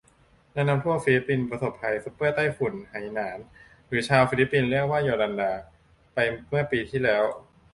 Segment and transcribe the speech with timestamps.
[0.53, 3.39] และน้ำท่วม ฟิลิปปินส์ประสบภัยซุปเปอร์ใต้ฝุ่นไหหนาน
[3.87, 5.51] หรือชาวฟิลิปปินส์เรียกว่าโยลันดา
[6.13, 6.17] ไป
[6.49, 7.23] เมื่อปีที่แล้ว